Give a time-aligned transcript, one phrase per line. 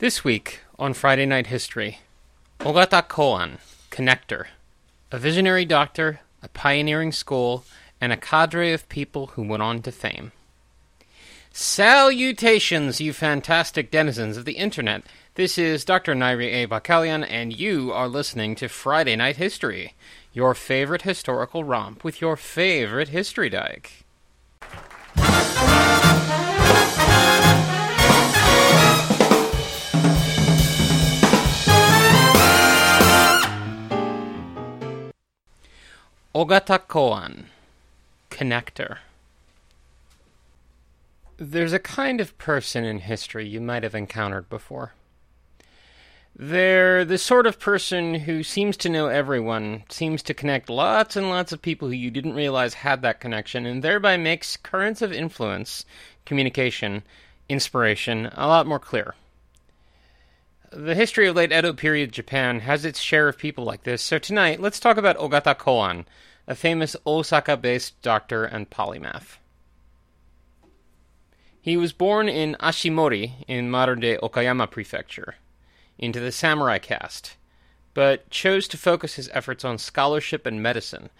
[0.00, 1.98] This week on Friday Night History,
[2.60, 3.58] Ogata Koan,
[3.90, 4.44] connector,
[5.10, 7.64] a visionary doctor, a pioneering school,
[8.00, 10.30] and a cadre of people who went on to fame.
[11.52, 15.02] Salutations, you fantastic denizens of the internet.
[15.34, 16.14] This is Dr.
[16.14, 16.68] Nairi A.
[16.68, 19.94] Bakalian, and you are listening to Friday Night History,
[20.32, 24.04] your favorite historical romp with your favorite history dyke.
[36.38, 37.46] Ogata Koan,
[38.30, 38.98] connector.
[41.36, 44.92] There's a kind of person in history you might have encountered before.
[46.36, 51.28] They're the sort of person who seems to know everyone, seems to connect lots and
[51.28, 55.12] lots of people who you didn't realize had that connection, and thereby makes currents of
[55.12, 55.84] influence,
[56.24, 57.02] communication,
[57.48, 59.16] inspiration a lot more clear.
[60.70, 64.18] The history of late Edo period Japan has its share of people like this, so
[64.18, 66.04] tonight let's talk about Ogata Koan,
[66.48, 69.36] a famous Osaka based doctor and polymath.
[71.60, 75.34] He was born in Ashimori in modern day Okayama Prefecture,
[75.98, 77.36] into the samurai caste,
[77.92, 81.10] but chose to focus his efforts on scholarship and medicine,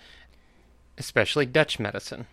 [0.96, 2.26] especially Dutch medicine.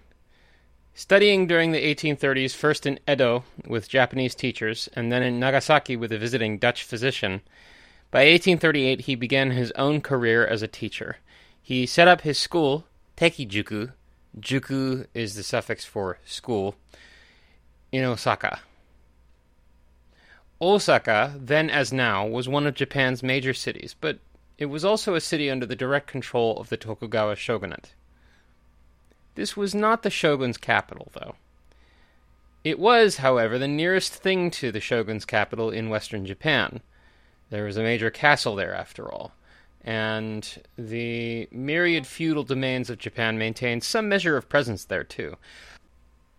[0.94, 6.14] Studying during the 1830s, first in Edo with Japanese teachers, and then in Nagasaki with
[6.14, 7.42] a visiting Dutch physician,
[8.12, 11.18] by 1838 he began his own career as a teacher.
[11.66, 12.86] He set up his school,
[13.18, 13.92] Tekijuku,
[14.40, 16.76] juku is the suffix for school,
[17.92, 18.60] in Osaka.
[20.62, 24.20] Osaka, then as now, was one of Japan's major cities, but
[24.60, 27.96] it was also a city under the direct control of the Tokugawa shogunate.
[29.34, 31.34] This was not the shogun's capital, though.
[32.64, 36.82] It was, however, the nearest thing to the shogun's capital in western Japan.
[37.50, 39.32] There was a major castle there, after all,
[39.86, 45.38] and the myriad feudal domains of Japan maintained some measure of presence there, too.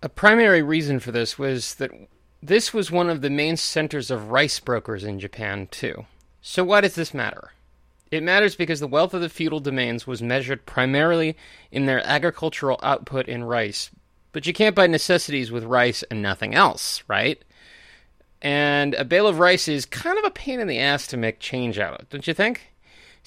[0.03, 1.93] A primary reason for this was that
[2.43, 6.07] this was one of the main centers of rice brokers in Japan, too.
[6.43, 7.53] So, why does this matter?
[8.11, 11.37] It matters because the wealth of the feudal domains was measured primarily
[11.71, 13.91] in their agricultural output in rice.
[14.33, 17.43] But you can't buy necessities with rice and nothing else, right?
[18.43, 21.39] And a bale of rice is kind of a pain in the ass to make
[21.39, 22.73] change out of, don't you think?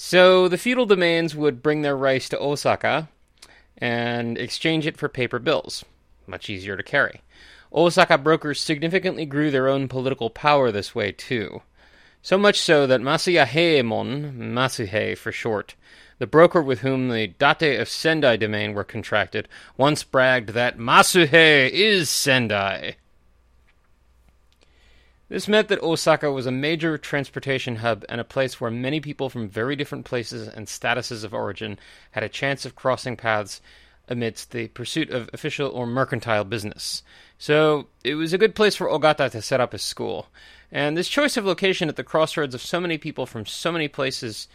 [0.02, 3.10] So the feudal domains would bring their rice to Osaka
[3.78, 5.84] and exchange it for paper bills,
[6.26, 7.22] much easier to carry.
[7.74, 11.64] Osaka brokers significantly grew their own political power this way, too.
[12.22, 15.76] So much so that Masuya Heiemon, Masuhei for short,
[16.18, 21.70] the broker with whom the Date of Sendai domain were contracted, once bragged that Masuhei
[21.70, 22.96] is Sendai.
[25.30, 29.30] This meant that Osaka was a major transportation hub and a place where many people
[29.30, 31.78] from very different places and statuses of origin
[32.12, 33.62] had a chance of crossing paths
[34.08, 37.04] amidst the pursuit of official or mercantile business.
[37.38, 40.28] So it was a good place for Ogata to set up his school.
[40.72, 43.88] And this choice of location at the crossroads of so many people from so many
[43.88, 44.48] places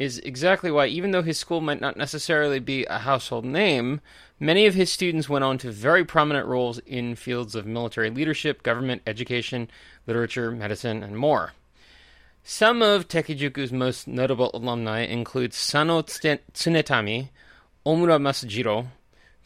[0.00, 4.00] is exactly why, even though his school might not necessarily be a household name,
[4.40, 8.62] many of his students went on to very prominent roles in fields of military leadership,
[8.62, 9.68] government, education,
[10.06, 11.52] literature, medicine, and more.
[12.42, 17.28] Some of Tekijuku's most notable alumni include Sano Tsunetami,
[17.84, 18.86] Omura Masujiro,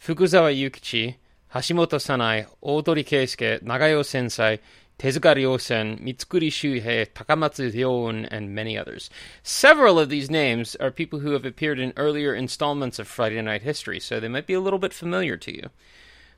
[0.01, 1.17] Fukuzawa Yukichi,
[1.53, 4.61] Hashimoto Sanai, Otori Keisuke, Nagayo Sensai,
[4.99, 9.11] Tezuka Ryosen, Mitsukuri Shuhei, Takamatsu and many others.
[9.43, 13.63] Several of these names are people who have appeared in earlier installments of Friday Night
[13.63, 15.71] History, so they might be a little bit familiar to you.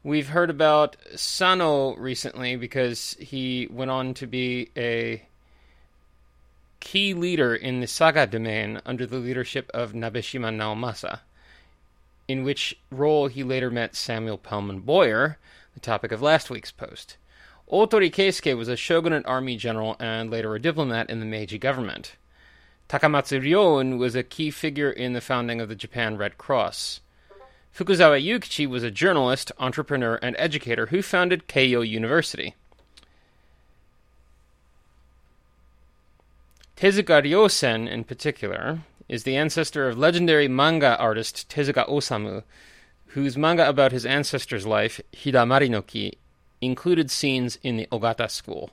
[0.03, 5.23] We've heard about Sano recently because he went on to be a
[6.81, 11.21] key leader in the Saga domain under the leadership of Nabeshima Naomasa,
[12.29, 15.39] in which role he later met Samuel Pellman Boyer,
[15.75, 17.17] the topic of last week's post.
[17.71, 22.15] Otori Keisuke was a shogunate army general and later a diplomat in the Meiji government.
[22.89, 27.01] Takamatsu Ryoun was a key figure in the founding of the Japan Red Cross.
[27.77, 32.55] Fukuzawa Yukichi was a journalist, entrepreneur, and educator who founded Keio University.
[36.77, 38.79] Tezuka Ryosen, in particular,
[39.09, 42.45] is the ancestor of legendary manga artist Tezuka Osamu,
[43.09, 46.17] whose manga about his ancestor's life, Hidamari no Ki,
[46.67, 48.71] included scenes in the Ogata school.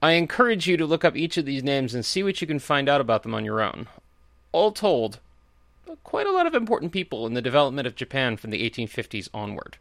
[0.00, 2.58] I encourage you to look up each of these names and see what you can
[2.58, 3.88] find out about them on your own.
[4.52, 5.18] All told,
[6.02, 9.76] quite a lot of important people in the development of Japan from the 1850s onward.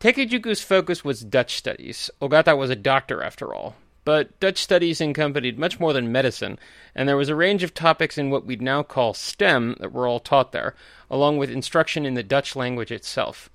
[0.00, 2.10] Tekijuku's focus was Dutch studies.
[2.20, 3.76] Ogata was a doctor, after all.
[4.04, 6.58] But Dutch studies encompassed much more than medicine,
[6.92, 10.08] and there was a range of topics in what we'd now call STEM that were
[10.08, 10.74] all taught there,
[11.08, 13.48] along with instruction in the Dutch language itself.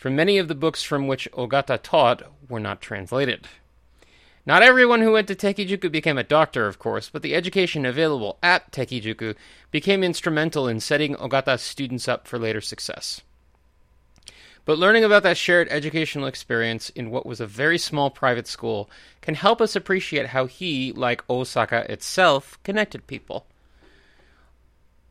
[0.00, 3.46] For many of the books from which Ogata taught were not translated.
[4.46, 8.38] Not everyone who went to Tekijuku became a doctor, of course, but the education available
[8.42, 9.34] at Tekijuku
[9.70, 13.20] became instrumental in setting Ogata's students up for later success.
[14.64, 18.88] But learning about that shared educational experience in what was a very small private school
[19.20, 23.44] can help us appreciate how he, like Osaka itself, connected people.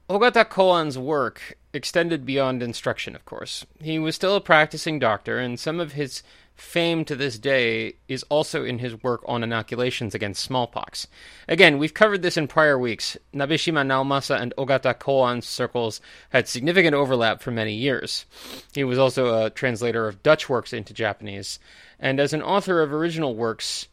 [0.10, 3.66] Ogata Koan's work extended beyond instruction, of course.
[3.82, 6.24] He was still a practicing doctor, and some of his
[6.56, 11.08] fame to this day is also in his work on inoculations against smallpox.
[11.48, 13.18] Again, we've covered this in prior weeks.
[13.34, 16.02] Nabeshima Naomasa and Ogata Koan's circles
[16.32, 18.26] had significant overlap for many years.
[18.74, 21.60] He was also a translator of Dutch works into Japanese,
[22.00, 23.88] and as an author of original works,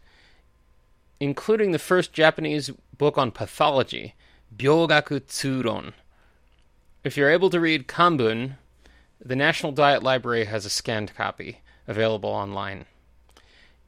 [1.21, 4.15] including the first Japanese book on pathology,
[4.55, 5.93] Byogaku Tsuron.
[7.07, 8.57] If you're able to read Kambun,
[9.25, 12.87] the National Diet Library has a scanned copy available online.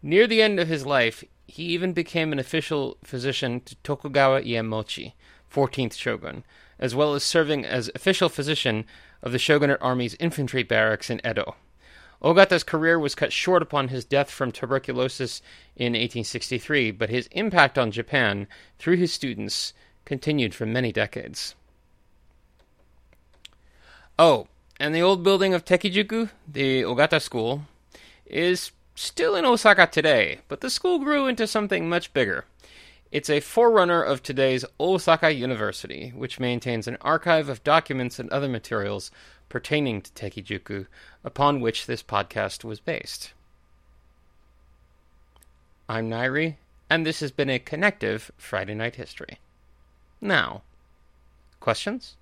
[0.00, 5.14] Near the end of his life, he even became an official physician to Tokugawa Iemochi,
[5.52, 6.44] 14th shogun,
[6.78, 8.84] as well as serving as official physician
[9.20, 11.56] of the shogunate army's infantry barracks in Edo.
[12.22, 15.42] Ogata's career was cut short upon his death from tuberculosis
[15.74, 18.46] in 1863, but his impact on Japan,
[18.78, 19.72] through his students,
[20.04, 21.56] continued for many decades.
[24.20, 24.48] Oh,
[24.80, 27.62] and the old building of Tekijuku, the Ogata School,
[28.26, 32.44] is still in Osaka today, but the school grew into something much bigger.
[33.12, 38.48] It's a forerunner of today's Osaka University, which maintains an archive of documents and other
[38.48, 39.12] materials
[39.48, 40.86] pertaining to Tekijuku,
[41.22, 43.32] upon which this podcast was based.
[45.88, 46.56] I'm Nairi,
[46.90, 49.38] and this has been a connective Friday Night History.
[50.20, 50.62] Now,
[51.60, 52.16] questions?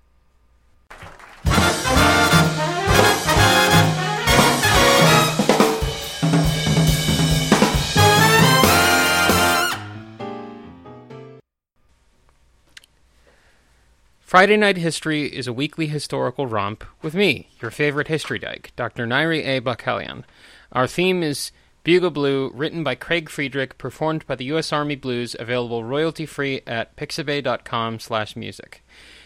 [14.37, 19.07] Friday Night History is a weekly historical romp with me, your favorite history dyke, Dr.
[19.07, 19.61] Nairi A.
[19.61, 20.25] Bakalian.
[20.71, 21.51] Our theme is
[21.83, 24.71] Bugle Blue, written by Craig Friedrich, performed by the U.S.
[24.71, 28.83] Army Blues, available royalty-free at pixabay.com slash music.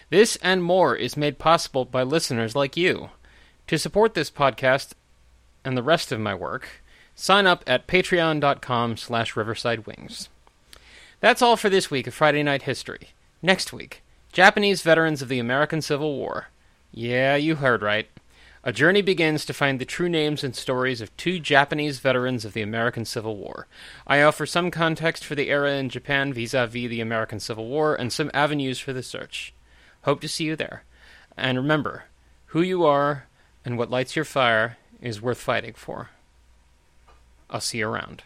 [0.10, 3.10] This and more is made possible by listeners like you.
[3.68, 4.94] To support this podcast
[5.66, 6.82] and the rest of my work,
[7.16, 10.30] sign up at patreon.com slash riversidewings.
[11.20, 13.10] That's all for this week of Friday Night History.
[13.42, 14.01] Next week...
[14.32, 16.48] Japanese veterans of the American Civil War.
[16.94, 18.08] Yeah, you heard right.
[18.64, 22.54] A journey begins to find the true names and stories of two Japanese veterans of
[22.54, 23.68] the American Civil War.
[24.08, 27.68] I offer some context for the era in Japan vis a vis the American Civil
[27.68, 29.54] War and some avenues for the search.
[30.04, 30.84] Hope to see you there.
[31.36, 32.06] And remember,
[32.48, 33.28] who you are
[33.66, 36.12] and what lights your fire is worth fighting for.
[37.50, 38.24] I'll see you around.